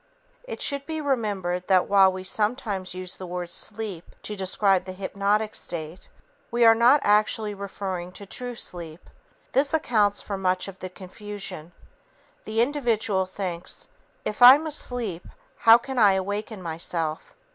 [0.45, 4.93] It should be remembered that while we sometimes use the word "sleep" to describe the
[4.93, 6.09] hypnotic state,
[6.49, 9.11] we are not actually referring to true sleep.
[9.51, 11.71] This accounts for much of the confusion.
[12.45, 13.89] The individual thinks,
[14.25, 15.27] "If I'm asleep,
[15.57, 17.35] how can I awaken myself?"